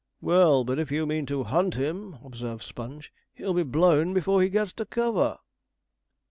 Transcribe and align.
'Well, 0.19 0.63
but 0.63 0.79
if 0.79 0.91
you 0.91 1.05
mean 1.05 1.27
to 1.27 1.43
hunt 1.43 1.75
him,' 1.75 2.17
observed 2.25 2.63
Sponge, 2.63 3.13
'he'll 3.35 3.53
be 3.53 3.61
blown 3.61 4.15
before 4.15 4.41
he 4.41 4.49
gets 4.49 4.73
to 4.73 4.85
cover.' 4.87 5.37